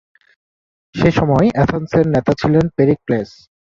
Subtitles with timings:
[0.95, 3.29] সেসময় অ্যাথেন্সের নেতা ছিলেন পেরিক্লেস।